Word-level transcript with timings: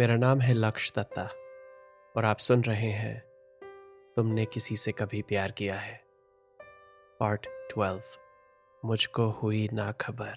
मेरा 0.00 0.16
नाम 0.16 0.40
है 0.40 0.54
लक्ष 0.54 0.92
दत्ता 0.92 1.22
और 2.16 2.24
आप 2.24 2.38
सुन 2.38 2.64
रहे 2.64 2.90
हैं, 2.90 3.20
तुमने 4.16 4.46
किसी 4.46 4.76
से 4.76 4.92
कभी 4.92 5.22
प्यार 5.22 5.52
किया 5.52 5.78
है? 5.80 6.04
पार्ट 7.20 7.46
ट्वेल्व, 7.46 8.02
मुझको 8.84 9.30
हुई 9.30 9.68
ना 9.72 9.92
खबर 9.92 10.34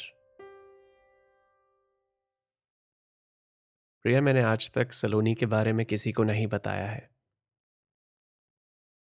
प्रिया, 4.03 4.21
मैंने 4.21 4.41
आज 4.41 4.71
तक 4.71 4.93
सलोनी 4.93 5.35
के 5.35 5.45
बारे 5.45 5.73
में 5.73 5.85
किसी 5.85 6.11
को 6.11 6.23
नहीं 6.23 6.47
बताया 6.47 6.89
है। 6.89 7.09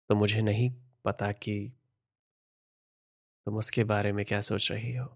तो 0.09 0.15
मुझे 0.15 0.41
नहीं 0.41 0.71
पता 1.05 1.31
कि 1.31 1.73
तुम 3.45 3.57
उसके 3.57 3.83
बारे 3.83 4.11
में 4.11 4.25
क्या 4.25 4.41
सोच 4.41 4.71
रही 4.71 4.95
हो। 4.95 5.07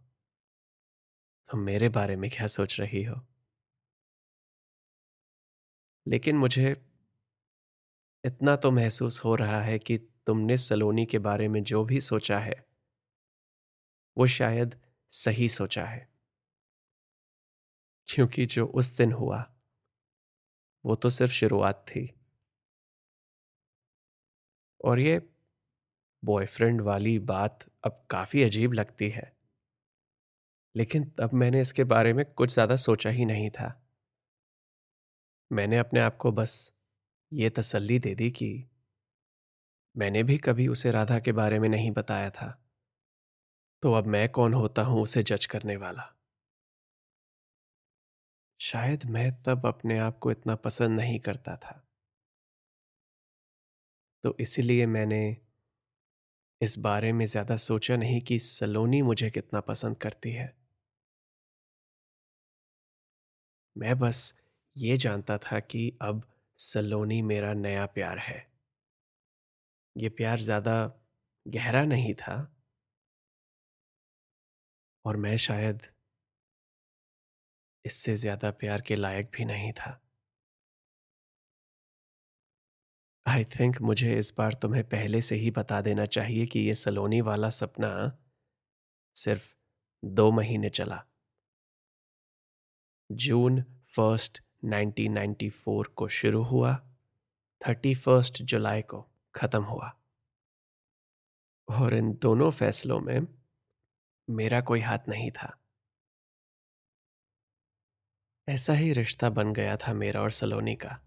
तुम 1.50 1.60
मेरे 1.60 1.90
बारे 1.90 2.16
में 2.16 2.32
क्या 2.32 2.48
सोच 2.48 2.80
रही 2.80 3.04
हो? 3.04 3.29
लेकिन 6.06 6.36
मुझे 6.38 6.76
इतना 8.24 8.56
तो 8.56 8.72
महसूस 8.72 9.20
हो 9.26 9.34
रहा 9.36 9.62
है 9.62 9.78
कि 9.80 9.98
तुमने 10.28 10.58
सलोनी 10.58 11.06
के 11.06 11.20
बारे 11.22 11.48
में 11.48 11.64
जो 11.64 11.84
भी 11.84 12.00
सोचा 12.02 12.40
है, 12.40 12.56
वो 14.18 14.26
शायद 14.28 14.76
सही 15.12 15.50
सोचा 15.50 15.86
है। 15.86 16.08
क्योंकि 18.10 18.46
जो 18.46 18.66
उस 18.66 18.96
दिन 18.98 19.12
हुआ, 19.14 19.44
वो 20.86 20.96
तो 20.96 21.10
सिर्फ़ 21.10 21.34
शुरुआत 21.34 21.86
थी। 21.88 22.08
और 24.82 25.00
ये 25.00 25.20
बॉयफ्रेंड 26.24 26.82
वाली 26.82 27.18
बात 27.28 27.66
अब 27.84 28.02
काफ़ी 28.10 28.44
अजीब 28.44 28.74
लगती 28.74 29.10
है। 29.10 29.32
लेकिन 30.76 31.04
तब 31.18 31.34
मैंने 31.34 31.62
इसके 31.62 31.84
बारे 31.86 32.14
में 32.14 32.24
कुछ 32.26 32.54
ज़्यादा 32.54 32.76
सोचा 32.78 33.10
ही 33.10 33.26
नहीं 33.26 33.50
था। 33.50 33.70
मैंने 35.52 35.78
अपने 35.78 36.00
आप 36.00 36.16
को 36.18 36.32
बस 36.32 36.56
ये 37.32 37.50
तसल्ली 37.50 38.00
दे 38.00 38.16
दी 38.16 38.32
कि 38.32 38.52
मैंने 39.96 40.24
भी 40.24 40.38
कभी 40.38 40.68
उसे 40.68 40.92
राधा 40.92 41.20
के 41.20 41.32
बारे 41.32 41.60
में 41.60 41.70
नहीं 41.70 41.92
बताया 41.92 42.30
था। 42.30 42.50
तो 43.84 43.92
अब 43.94 44.06
मैं 44.08 44.28
कौन 44.30 44.54
होता 44.54 44.82
हूँ 44.82 45.02
उसे 45.04 45.24
जज 45.24 45.46
करने 45.46 45.76
वाला? 45.78 46.12
शायद 48.60 49.04
मैं 49.06 49.32
तब 49.44 49.66
अपने 49.66 49.98
आप 50.00 50.20
को 50.20 50.32
इतना 50.32 50.56
पसंद 50.56 51.00
नहीं 51.00 51.20
करता 51.20 51.56
था। 51.56 51.82
तो 54.24 54.36
इसीलिए 54.40 54.86
मैंने 54.86 55.22
इस 56.62 56.78
बारे 56.80 57.12
में 57.14 57.26
ज़्यादा 57.26 57.56
सोचा 57.58 57.96
नहीं 57.96 58.22
कि 58.22 58.40
सलोनी 58.40 59.02
मुझे 59.02 59.30
कितना 59.30 59.60
पसंद 59.62 59.98
करती 59.98 60.32
है। 60.32 60.54
मैं 63.76 63.98
बस 64.00 64.34
ये 64.80 64.98
जानता 64.98 65.38
था 65.40 65.60
कि 65.62 65.92
अब 66.02 66.22
सलोनी 66.60 67.22
मेरा 67.24 67.54
नया 67.56 67.86
प्यार 67.90 68.18
है। 68.20 68.46
ये 69.96 70.10
प्यार 70.12 70.40
ज़्यादा 70.40 70.76
गहरा 71.46 71.84
नहीं 71.86 72.14
था। 72.16 72.36
और 75.06 75.18
मैं 75.18 75.36
शायद 75.40 75.82
इससे 77.86 78.16
ज़्यादा 78.16 78.52
प्यार 78.54 78.82
के 78.82 78.96
लायक 78.96 79.32
भी 79.34 79.46
नहीं 79.46 79.72
था। 79.74 80.00
आई 83.26 83.44
थिंक 83.52 83.80
मुझे 83.82 84.18
इस 84.18 84.34
बार 84.38 84.54
तुम्हें 84.62 84.84
पहले 84.90 85.22
से 85.22 85.36
ही 85.36 85.52
बता 85.52 85.80
देना 85.82 86.06
चाहिए 86.08 86.46
कि 86.46 86.60
यह 86.60 86.74
सलोनी 86.76 87.22
वाला 87.24 87.50
सपना 87.54 87.92
सिर्फ़ 89.16 89.54
दो 90.04 90.30
महीने 90.32 90.70
चला। 90.72 91.04
जून 93.10 93.62
फ़र्स्ट 93.96 94.42
1994 94.64 95.88
को 95.88 96.08
शुरू 96.08 96.44
हुआ, 96.44 96.76
थर्टी 97.68 97.96
फ़र्स्ट 97.96 98.44
जुलाई 98.44 98.82
को 98.82 99.08
खत्म 99.36 99.64
हुआ। 99.64 100.00
और 101.70 101.94
इन 101.94 102.14
दोनों 102.14 102.52
फैसलों 102.52 103.00
में 103.00 103.28
मेरा 104.30 104.62
कोई 104.62 104.80
हाथ 104.80 105.00
नहीं 105.08 105.32
था। 105.32 105.60
ऐसा 108.50 108.74
ही 108.74 108.94
रिश्ता 108.94 109.30
बन 109.30 109.54
गया 109.54 109.78
था 109.78 109.94
मेरा 109.94 110.22
और 110.22 110.32
सलोनी 110.32 110.76
का। 110.76 111.02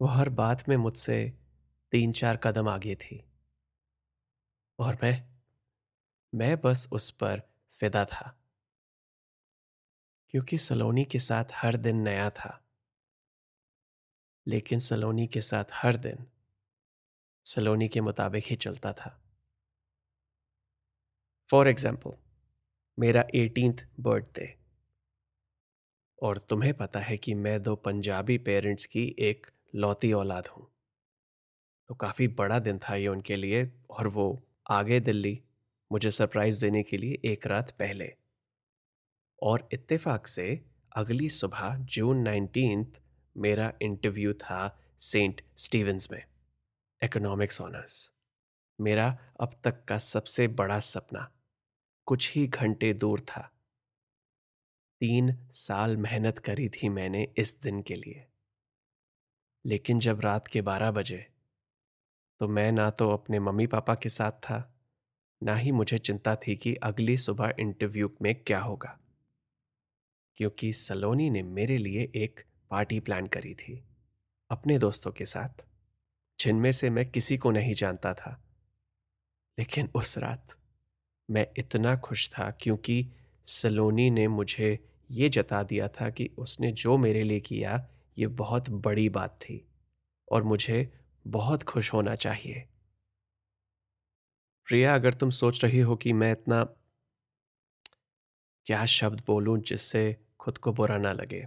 वो 0.00 0.06
हर 0.06 0.28
बात 0.28 0.68
में 0.68 0.76
मुझसे 0.76 1.38
तीन 1.90 2.12
चार 2.12 2.36
कदम 2.36 2.68
आगे 2.68 2.94
थी। 2.94 3.32
और 4.78 4.94
मैं 5.02 5.40
मैं 6.34 6.60
बस 6.60 6.88
उस 6.92 7.10
पर 7.10 7.42
फिदा 7.80 8.04
था। 8.04 8.41
क्योंकि 10.34 10.58
सलोनी 10.58 11.04
के 11.04 11.18
साथ 11.18 11.44
हर 11.54 11.76
दिन 11.76 11.96
नया 11.96 12.30
था। 12.30 12.58
लेकिन 14.46 14.78
सलोनी 14.78 15.26
के 15.26 15.40
साथ 15.40 15.64
हर 15.72 15.96
दिन 15.96 16.26
सलोनी 17.46 17.88
के 17.88 18.00
मुताबिक 18.00 18.44
ही 18.46 18.56
चलता 18.56 18.92
था। 18.92 19.18
फॉर 21.50 21.68
एग्ज़ाम्पल 21.68 22.16
मेरा 22.98 23.24
एटींथ 23.34 23.86
बर्थडे 24.00 24.54
और 26.22 26.38
तुम्हें 26.38 26.72
पता 26.74 27.00
है 27.00 27.16
कि 27.16 27.34
मैं 27.34 27.62
दो 27.62 27.74
पंजाबी 27.76 28.38
पेरेंट्स 28.38 28.86
की 28.86 29.04
एक 29.18 29.46
लौती 29.74 30.12
औलाद 30.12 30.46
हूँ। 30.46 30.66
तो 31.88 31.94
काफ़ी 31.94 32.28
बड़ा 32.28 32.58
दिन 32.58 32.78
था 32.78 32.94
ये 32.94 33.08
उनके 33.08 33.36
लिए 33.36 33.64
और 33.90 34.08
वो 34.08 34.26
आगे 34.70 35.00
दिल्ली 35.00 35.38
मुझे 35.90 36.10
सरप्राइज़ 36.10 36.60
देने 36.60 36.82
के 36.82 36.96
लिए 36.96 37.20
एक 37.24 37.46
रात 37.46 37.70
पहले। 37.70 38.21
और 39.42 39.68
इत्तेफाक 39.72 40.26
से 40.26 40.64
अगली 40.96 41.28
सुबह 41.28 41.76
जून 41.76 42.18
नाइनटीन 42.18 42.86
मेरा 43.36 43.72
इंटरव्यू 43.82 44.32
था 44.32 44.78
सेंट 45.00 45.40
स्टीवेंस 45.56 46.10
में 46.12 46.22
इकोनॉमिक्स 47.02 47.60
ऑनर्स 47.60 48.12
मेरा 48.80 49.18
अब 49.40 49.54
तक 49.64 49.84
का 49.84 49.98
सबसे 49.98 50.48
बड़ा 50.48 50.78
सपना 50.80 51.30
कुछ 52.06 52.32
ही 52.34 52.46
घंटे 52.46 52.92
दूर 52.94 53.20
था। 53.20 53.50
तीन 55.00 55.36
साल 55.52 55.96
मेहनत 55.96 56.38
करी 56.38 56.68
थी 56.68 56.88
मैंने 56.88 57.28
इस 57.36 57.60
दिन 57.62 57.82
के 57.82 57.96
लिए। 57.96 58.26
लेकिन 59.66 59.98
जब 59.98 60.20
रात 60.20 60.46
के 60.46 60.60
बारह 60.60 60.90
बजे 60.90 61.26
तो 62.40 62.48
मैं 62.48 62.72
ना 62.72 62.90
तो 62.90 63.10
अपने 63.10 63.38
मम्मी 63.38 63.66
पापा 63.66 63.94
के 63.94 64.08
साथ 64.08 64.32
था, 64.32 64.74
ना 65.42 65.54
ही 65.54 65.72
मुझे 65.72 65.98
चिंता 65.98 66.36
थी 66.36 66.56
कि 66.56 66.74
अगली 66.74 67.16
सुबह 67.16 67.54
इंटरव्यू 67.60 68.12
में 68.22 68.34
क्या 68.34 68.60
होगा। 68.60 68.98
क्योंकि 70.36 70.72
सलोनी 70.72 71.30
ने 71.30 71.42
मेरे 71.42 71.78
लिए 71.78 72.12
एक 72.14 72.40
पार्टी 72.70 73.00
प्लान 73.00 73.26
करी 73.26 73.54
थी, 73.54 73.84
अपने 74.50 74.78
दोस्तों 74.78 75.12
के 75.12 75.24
साथ, 75.24 75.66
जिनमें 76.40 76.72
से 76.72 76.90
मैं 76.90 77.10
किसी 77.10 77.36
को 77.36 77.50
नहीं 77.50 77.74
जानता 77.74 78.14
था। 78.14 78.44
लेकिन 79.58 79.90
उस 79.94 80.18
रात 80.18 80.56
मैं 81.30 81.46
इतना 81.56 81.96
खुश 81.96 82.30
था 82.30 82.50
क्योंकि 82.50 83.10
सलोनी 83.46 84.10
ने 84.10 84.28
मुझे 84.28 84.88
ये 85.10 85.28
जता 85.28 85.62
दिया 85.62 85.88
था 85.88 86.10
कि 86.10 86.30
उसने 86.38 86.72
जो 86.72 86.98
मेरे 86.98 87.22
लिए 87.22 87.40
किया, 87.40 87.88
ये 88.18 88.26
बहुत 88.26 88.70
बड़ी 88.70 89.08
बात 89.08 89.38
थी 89.42 89.68
और 90.32 90.42
मुझे 90.42 90.92
बहुत 91.26 91.62
खुश 91.62 91.92
होना 91.92 92.14
चाहिए। 92.14 92.68
प्रिया, 94.66 94.94
अगर 94.94 95.14
तुम 95.14 95.30
सोच 95.30 95.64
रही 95.64 95.80
हो 95.80 95.96
कि 95.96 96.12
मैं 96.12 96.32
इतना 96.32 96.74
क्या 98.66 98.84
शब्द 98.86 99.22
बोलूँ 99.26 99.58
जिससे 99.58 100.16
खुद 100.40 100.58
को 100.58 100.72
बुरा 100.72 100.98
ना 100.98 101.12
लगे? 101.12 101.46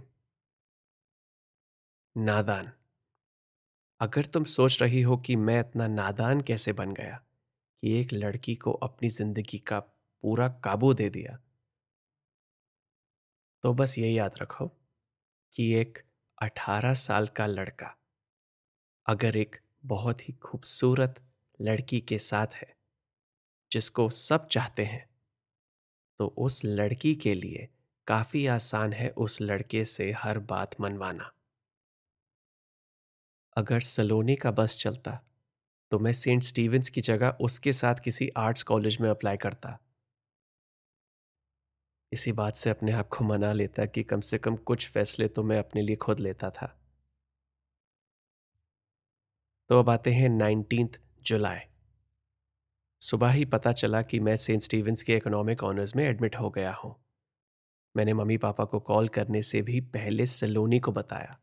नादान। 2.16 2.72
अगर 4.00 4.24
तुम 4.24 4.44
सोच 4.44 4.82
रही 4.82 5.02
हो 5.02 5.16
कि 5.16 5.36
मैं 5.36 5.60
इतना 5.60 5.86
नादान 5.86 6.40
कैसे 6.40 6.72
बन 6.72 6.92
गया 6.92 7.16
कि 7.82 8.00
एक 8.00 8.12
लड़की 8.12 8.54
को 8.56 8.72
अपनी 8.72 9.08
ज़िंदगी 9.08 9.58
का 9.58 9.80
पूरा 9.80 10.48
काबू 10.48 10.94
दे 10.94 11.10
दिया? 11.10 11.38
तो 13.64 13.74
बस 13.74 13.98
ये 13.98 14.10
याद 14.10 14.34
रखो 14.42 14.66
कि 15.56 15.72
एक 15.74 15.98
18 16.42 16.94
साल 16.94 17.26
का 17.26 17.46
लड़का 17.46 17.96
अगर 19.06 19.36
एक 19.36 19.56
बहुत 19.86 20.28
ही 20.28 20.32
खूबसूरत 20.32 21.14
लड़की 21.60 22.00
के 22.00 22.18
साथ 22.18 22.46
है, 22.54 22.76
जिसको 23.70 24.10
सब 24.10 24.48
चाहते 24.48 24.84
हैं 24.84 25.08
तो 26.20 26.26
उस 26.38 26.60
लड़की 26.64 27.14
के 27.14 27.34
लिए 27.34 27.68
काफ़ी 28.06 28.46
आसान 28.46 28.92
है 28.92 29.08
उस 29.10 29.40
लड़के 29.40 29.84
से 29.84 30.10
हर 30.12 30.38
बात 30.38 30.80
मनवाना। 30.80 31.32
अगर 33.56 33.80
सलोनी 33.80 34.36
का 34.36 34.50
बस 34.50 34.78
चलता 34.78 35.20
तो 35.92 35.98
मैं 35.98 36.12
सेंट 36.12 36.42
स्टीवेंस 36.42 36.88
की 36.90 37.00
जगह 37.00 37.36
उसके 37.40 37.72
साथ 37.72 37.94
किसी 37.94 38.28
आर्ट्स 38.36 38.62
कॉलेज 38.62 38.98
में 39.00 39.08
अप्लाई 39.10 39.36
करता। 39.36 39.78
इसी 42.12 42.32
बात 42.32 42.56
से 42.56 42.70
अपने 42.70 42.92
आप 42.92 43.08
को 43.08 43.24
मना 43.24 43.52
लेता 43.52 43.86
कि 43.86 44.02
कम 44.02 44.20
से 44.20 44.38
कम 44.38 44.56
कुछ 44.56 44.88
फैसले 44.88 45.28
तो 45.28 45.42
मैं 45.42 45.58
अपने 45.58 45.82
लिए 45.82 45.96
खुद 45.96 46.20
लेता 46.20 46.50
था। 46.50 46.66
तो 49.70 49.78
अब 49.78 49.90
आते 49.90 50.12
हैं 50.12 50.28
नाइनटीन 50.28 50.88
जुलाई। 51.22 51.60
सुबह 53.06 53.30
ही 53.30 53.44
पता 53.44 53.72
चला 53.72 54.00
कि 54.02 54.18
मैं 54.20 54.36
सेंट 54.36 54.62
स्टीवेंस 54.62 55.02
के 55.02 55.16
इकोनॉमिक 55.16 55.62
ऑनर्स 55.64 55.94
में 55.96 56.04
एडमिट 56.04 56.36
हो 56.36 56.50
गया 56.50 56.72
हूँ। 56.72 56.94
मैंने 57.94 58.14
मम्मी 58.14 58.36
पापा 58.36 58.64
को 58.64 58.80
कॉल 58.80 59.08
करने 59.08 59.42
से 59.42 59.60
भी 59.62 59.80
पहले 59.80 60.26
सलोनी 60.26 60.80
को 60.80 60.92
बताया, 60.92 61.36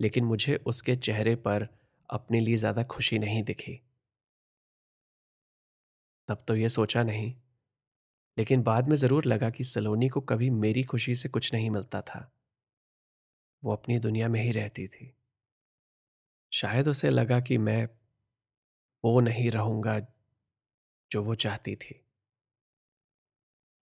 लेकिन 0.00 0.24
मुझे 0.24 0.56
उसके 0.66 0.96
चेहरे 0.96 1.34
पर 1.34 1.68
अपने 2.10 2.40
लिए 2.40 2.56
ज़्यादा 2.56 2.82
खुशी 2.84 3.18
नहीं 3.18 3.42
दिखी। 3.42 3.80
तब 6.28 6.44
तो 6.48 6.56
यह 6.56 6.68
सोचा 6.68 7.02
नहीं, 7.02 7.34
लेकिन 8.36 8.62
बाद 8.62 8.88
में 8.88 8.96
ज़रूर 8.96 9.24
लगा 9.24 9.50
कि 9.50 9.64
सलोनी 9.64 10.08
को 10.08 10.20
कभी 10.22 10.50
मेरी 10.50 10.82
खुशी 10.84 11.14
से 11.14 11.28
कुछ 11.28 11.52
नहीं 11.54 11.70
मिलता 11.70 12.00
था। 12.00 12.30
वो 13.62 13.72
अपनी 13.72 13.98
दुनिया 13.98 14.28
में 14.28 14.40
ही 14.42 14.50
रहती 14.52 14.88
थी। 14.88 15.12
शायद 16.52 16.88
उसे 16.88 17.10
लगा 17.10 17.40
कि 17.40 17.58
मैं 17.58 17.88
वो 19.04 19.20
नहीं 19.20 19.50
रहूँगा 19.50 19.98
जो 21.10 21.22
वो 21.22 21.34
चाहती 21.34 21.76
थी। 21.76 22.02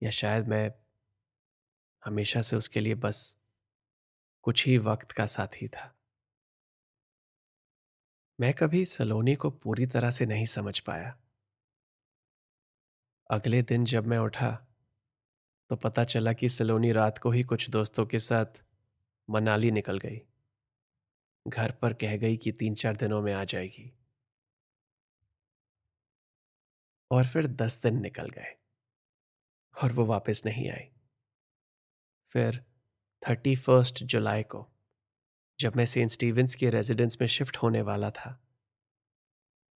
या 0.02 0.10
शायद 0.10 0.48
मैं 0.48 0.72
हमेशा 2.04 2.42
से 2.42 2.56
उसके 2.56 2.80
लिए 2.80 2.94
बस 2.94 3.36
कुछ 4.42 4.66
ही 4.66 4.78
वक्त 4.78 5.12
का 5.12 5.26
साथी 5.26 5.68
था। 5.68 5.94
मैं 8.40 8.54
कभी 8.54 8.84
सलोनी 8.84 9.34
को 9.34 9.50
पूरी 9.50 9.86
तरह 9.86 10.10
से 10.10 10.26
नहीं 10.26 10.46
समझ 10.46 10.78
पाया। 10.78 11.18
अगले 13.30 13.62
दिन 13.62 13.84
जब 13.84 14.06
मैं 14.06 14.18
उठा 14.18 14.50
तो 15.70 15.76
पता 15.76 16.04
चला 16.04 16.32
कि 16.32 16.48
सलोनी 16.48 16.92
रात 16.92 17.18
को 17.18 17.30
ही 17.30 17.42
कुछ 17.42 17.70
दोस्तों 17.70 18.06
के 18.06 18.18
साथ 18.18 18.64
मनाली 19.30 19.70
निकल 19.70 19.98
गई। 19.98 20.20
घर 21.48 21.70
पर 21.72 21.94
कह 21.94 22.16
गई 22.16 22.36
कि 22.36 22.52
तीन 22.52 22.74
चार 22.74 22.96
दिनों 22.96 23.22
में 23.22 23.32
आ 23.32 23.44
जाएगी। 23.44 24.03
और 27.14 27.26
फिर 27.26 27.46
दस 27.54 27.80
दिन 27.82 28.00
निकल 28.02 28.28
गए। 28.30 28.54
और 29.74 29.92
वो 29.92 30.04
वापस 30.04 30.42
नहीं 30.46 30.68
आई। 30.70 30.90
फिर 32.34 32.56
थर्टी 33.22 33.54
फ़र्स्ट 33.56 34.02
जुलाई 34.04 34.42
को, 34.44 34.64
जब 35.58 35.76
मैं 35.76 35.86
सेंट 35.86 36.10
स्टीवेंस 36.10 36.54
के 36.54 36.70
रेजिडेंस 36.70 37.18
में 37.20 37.28
शिफ्ट 37.28 37.56
होने 37.56 37.82
वाला 37.82 38.10
था, 38.10 38.38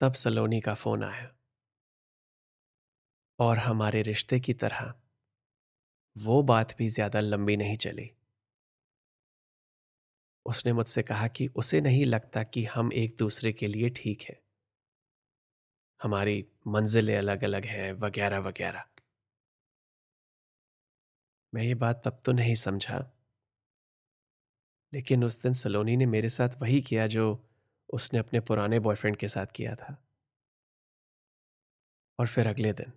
तब 0.00 0.12
सलोनी 0.14 0.60
का 0.60 0.74
फ़ोन 0.74 1.04
आया। 1.04 1.30
और 3.38 3.58
हमारे 3.58 4.02
रिश्ते 4.02 4.40
की 4.40 4.52
तरह, 4.54 4.92
वो 6.16 6.42
बात 6.42 6.74
भी 6.78 6.88
ज़्यादा 6.88 7.20
लंबी 7.20 7.56
नहीं 7.56 7.76
चली। 7.76 8.10
उसने 10.46 10.72
मुझसे 10.72 11.02
कहा 11.02 11.26
कि 11.28 11.46
उसे 11.56 11.80
नहीं 11.80 12.04
लगता 12.06 12.42
कि 12.44 12.64
हम 12.64 12.92
एक 12.92 13.16
दूसरे 13.18 13.52
के 13.52 13.66
लिए 13.66 13.88
ठीक 13.96 14.22
है। 14.22 14.38
हमारी 16.06 16.46
मंजिलें 16.66 17.18
अलग 17.18 17.44
अलग 17.44 17.64
हैं, 17.64 17.92
वगैरह 17.92 18.38
वगैरह। 18.38 18.84
मैं 21.54 21.62
ये 21.62 21.74
बात 21.74 22.02
तब 22.04 22.22
तो 22.24 22.32
नहीं 22.32 22.54
समझा। 22.54 23.12
लेकिन 24.94 25.24
उस 25.24 25.42
दिन 25.42 25.52
सलोनी 25.52 25.96
ने 25.96 26.06
मेरे 26.06 26.28
साथ 26.28 26.48
वही 26.58 26.80
किया 26.80 27.06
जो 27.06 27.48
उसने 27.94 28.18
अपने 28.18 28.40
पुराने 28.40 28.80
बॉयफ्रेंड 28.80 29.16
के 29.16 29.28
साथ 29.28 29.46
किया 29.46 29.74
था। 29.74 30.06
और 32.18 32.26
फिर 32.26 32.46
अगले 32.46 32.72
दिन, 32.72 32.92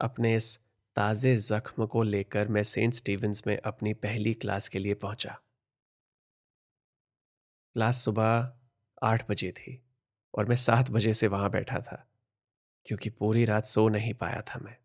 अपने 0.00 0.36
इस 0.36 0.58
ताज़े 0.96 1.36
जख्म 1.36 1.86
को 1.86 2.02
लेकर 2.02 2.48
मैं 2.48 2.62
सेंट 2.62 2.94
स्टीवेंस 2.94 3.46
में 3.46 3.58
अपनी 3.58 3.94
पहली 3.94 4.34
क्लास 4.34 4.68
के 4.68 4.78
लिए 4.78 4.94
पहुँचा। 4.94 5.40
क्लास 7.74 8.04
सुबह 8.04 8.58
आठ 9.02 9.30
बजे 9.30 9.52
थी। 9.52 9.87
और 10.34 10.46
मैं 10.46 10.56
सात 10.56 10.90
बजे 10.90 11.14
से 11.14 11.26
वहाँ 11.28 11.50
बैठा 11.50 11.80
था, 11.80 12.06
क्योंकि 12.86 13.10
पूरी 13.10 13.44
रात 13.44 13.66
सो 13.66 13.88
नहीं 13.88 14.14
पाया 14.14 14.42
था 14.42 14.58
मैं। 14.58 14.76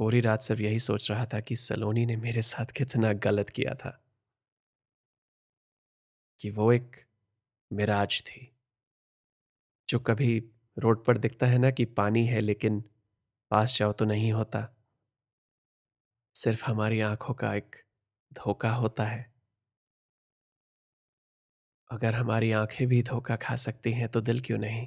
पूरी 0.00 0.20
रात 0.20 0.42
सिर्फ़ 0.42 0.62
यही 0.62 0.78
सोच 0.78 1.10
रहा 1.10 1.26
था 1.26 1.40
कि 1.40 1.56
सलोनी 1.56 2.06
ने 2.06 2.16
मेरे 2.16 2.42
साथ 2.42 2.66
कितना 2.66 3.12
गलत 3.12 3.50
किया 3.50 3.74
था। 3.74 4.00
कि 6.40 6.50
वो 6.50 6.72
एक 6.72 6.96
मिराज 7.72 8.22
थी, 8.22 8.52
जो 9.88 9.98
कभी 9.98 10.38
रोड 10.78 11.04
पर 11.04 11.18
दिखता 11.18 11.46
है 11.46 11.58
ना 11.58 11.70
कि 11.70 11.84
पानी 11.84 12.26
है, 12.26 12.40
लेकिन 12.40 12.80
पास 13.50 13.78
जाओ 13.78 13.92
तो 13.92 14.04
नहीं 14.04 14.32
होता। 14.32 14.68
सिर्फ़ 16.34 16.64
हमारी 16.64 17.00
आँखों 17.00 17.34
का 17.34 17.54
एक 17.54 17.76
धोखा 18.32 18.70
होता 18.70 19.04
है। 19.04 19.32
अगर 21.90 22.14
हमारी 22.14 22.50
आँखें 22.52 22.86
भी 22.88 23.02
धोखा 23.02 23.36
खा 23.36 23.56
सकती 23.56 23.92
हैं 23.92 24.08
तो 24.08 24.20
दिल 24.20 24.40
क्यों 24.40 24.58
नहीं? 24.58 24.86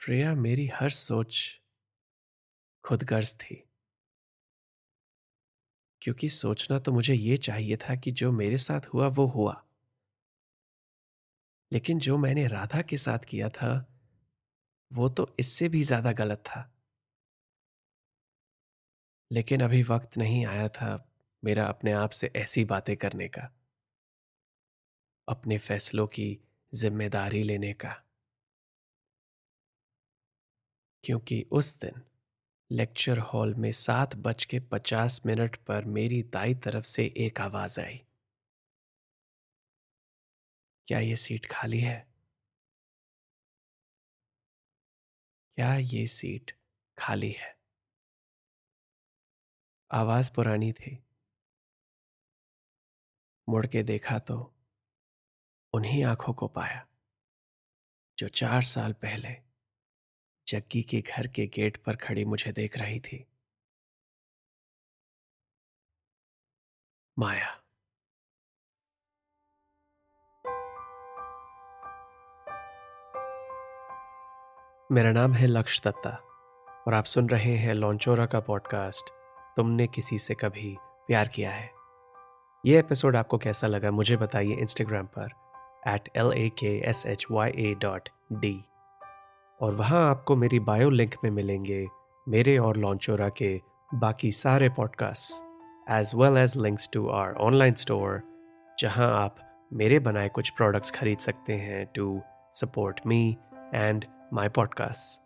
प्रिया, 0.00 0.34
मेरी 0.34 0.66
हर 0.74 0.90
सोच 0.90 1.60
खुदगर्ज 2.84 3.34
थी। 3.34 3.62
क्योंकि 6.02 6.28
सोचना 6.28 6.78
तो 6.78 6.92
मुझे 6.92 7.14
यह 7.14 7.36
चाहिए 7.36 7.76
था 7.76 7.94
कि 7.96 8.10
जो 8.12 8.32
मेरे 8.32 8.56
साथ 8.56 8.80
हुआ, 8.94 9.06
वो 9.06 9.26
हुआ। 9.26 9.62
लेकिन 11.72 11.98
जो 11.98 12.16
मैंने 12.18 12.46
राधा 12.46 12.82
के 12.82 12.96
साथ 12.96 13.18
किया 13.18 13.48
था, 13.48 13.86
वो 14.90 15.08
तो 15.08 15.28
इससे 15.38 15.68
भी 15.68 15.82
ज़्यादा 15.82 16.12
गलत 16.12 16.38
था। 16.38 16.70
लेकिन 19.30 19.60
अभी 19.60 19.82
वक्त 19.82 20.16
नहीं 20.18 20.44
आया 20.46 20.68
था। 20.68 21.15
मेरा 21.46 21.66
अपने 21.66 21.92
आप 21.94 22.10
से 22.12 22.30
ऐसी 22.36 22.64
बातें 22.66 22.96
करने 22.96 23.28
का, 23.28 23.50
अपने 25.28 25.58
फैसलों 25.58 26.06
की 26.08 26.26
ज़िम्मेदारी 26.72 27.42
लेने 27.42 27.72
का। 27.74 27.94
क्योंकि 31.04 31.40
उस 31.52 31.72
दिन 31.80 32.02
लेक्चर 32.70 33.18
हॉल 33.28 33.54
में 33.56 33.70
सात 33.72 34.16
बज 34.18 34.44
के 34.44 34.60
पचास 34.72 35.20
मिनट 35.26 35.56
पर 35.66 35.84
मेरी 35.94 36.22
दाई 36.32 36.54
तरफ़ 36.64 36.84
से 36.86 37.12
एक 37.18 37.40
आवाज़ 37.40 37.80
आई। 37.80 38.00
क्या 40.88 40.98
ये 41.00 41.16
सीट 41.16 41.46
खाली 41.46 41.78
है? 41.80 41.96
क्या 45.58 45.74
ये 45.76 46.06
सीट 46.06 46.52
खाली 46.98 47.30
है? 47.32 47.54
आवाज़ 49.90 50.30
पुरानी 50.32 50.72
थी। 50.72 50.96
मुड़ 53.48 53.66
के 53.66 53.82
देखा 53.82 54.18
तो 54.18 54.54
उन्हीं 55.72 56.04
आँखों 56.04 56.34
को 56.34 56.48
पाया, 56.48 56.86
जो 58.18 58.28
चार 58.28 58.62
साल 58.62 58.92
पहले 58.92 59.36
जग्गी 60.46 60.82
के 60.82 61.00
घर 61.00 61.26
के 61.26 61.46
गेट 61.46 61.76
पर 61.84 61.96
खड़ी 61.96 62.24
मुझे 62.24 62.52
देख 62.52 62.78
रही 62.78 63.00
थी। 63.00 63.26
माया। 67.18 67.52
मेरा 74.92 75.12
नाम 75.12 75.32
है 75.32 75.46
लक्ष्य 75.46 75.82
दत्ता 75.84 76.10
और 76.86 76.94
आप 76.94 77.04
सुन 77.04 77.28
रहे 77.28 77.56
हैं 77.56 77.74
लॉन्चोरा 77.74 78.26
का 78.26 78.40
पॉडकास्ट, 78.40 79.10
तुमने 79.56 79.86
किसी 79.86 80.18
से 80.18 80.34
कभी 80.34 80.76
प्यार 80.80 81.28
किया 81.28 81.52
है? 81.52 81.75
यह 82.66 82.78
एपिसोड 82.78 83.16
आपको 83.16 83.38
कैसा 83.38 83.66
लगा, 83.66 83.90
मुझे 83.90 84.16
बताइए 84.16 84.54
इंस्टाग्राम 84.54 85.06
पर 85.06 85.28
at 85.88 86.08
L 86.16 86.32
A 86.32 86.48
K 86.48 86.90
S 86.90 87.06
H 87.06 87.26
Y 87.30 87.50
A 87.50 87.74
dot 87.82 88.08
D 88.32 88.64
और 89.60 89.74
वहाँ 89.74 90.10
आपको 90.10 90.36
मेरी 90.36 90.60
बायो 90.60 90.90
लिंक 90.90 91.14
में 91.24 91.30
मिलेंगे 91.30 91.88
मेरे 92.28 92.58
और 92.58 92.76
लॉन्चोरा 92.76 93.28
के 93.28 93.60
बाकी 93.94 94.32
सारे 94.32 94.68
podcast 94.68 95.46
as 95.90 96.12
well 96.14 96.36
as 96.36 96.56
links 96.56 96.90
to 96.92 97.08
our 97.08 97.34
online 97.34 97.74
store 97.74 98.22
जहाँ 98.78 99.24
आप 99.24 99.36
मेरे 99.72 99.98
बनाए 99.98 100.28
कुछ 100.28 100.50
प्रोडक्ट्स 100.50 100.90
खरीद 100.90 101.18
सकते 101.18 101.52
हैं 101.52 101.86
to 101.86 102.22
support 102.52 103.00
me 103.06 103.36
and 103.74 104.04
my 104.32 104.48
podcast 104.48 105.22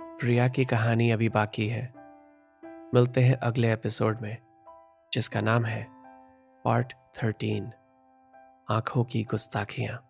Priya 0.00 0.48
की 0.48 0.64
कहानी 0.64 1.10
अभी 1.10 1.28
बाकी 1.28 1.68
है। 1.68 1.94
मिलते 2.94 3.20
हैं 3.20 3.34
अगले 3.34 3.72
एपिसोड 3.72 4.20
में, 4.22 4.36
जिसका 5.12 5.40
नाम 5.40 5.64
है 5.64 5.97
पार्ट 6.64 6.92
थर्टीन 6.92 7.72
आँखों 8.70 9.04
की 9.04 9.24
गुस्ताखियाँ। 9.24 10.07